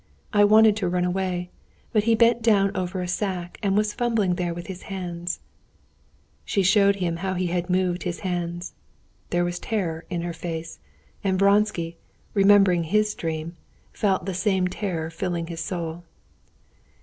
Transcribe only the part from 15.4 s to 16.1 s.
his soul.